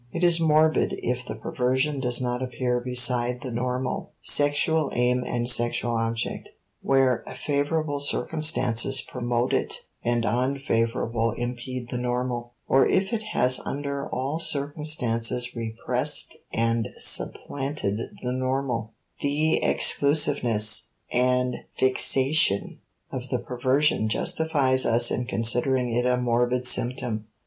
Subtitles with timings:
[0.11, 5.47] It is morbid if the perversion does not appear beside the normal (sexual aim and
[5.47, 6.49] sexual object),
[6.81, 14.09] where favorable circumstances promote it and unfavorable impede the normal, or if it has under
[14.09, 22.79] all circumstances repressed and supplanted the normal; the exclusiveness and fixation
[23.11, 27.27] of the perversion justifies us in considering it a morbid symptom.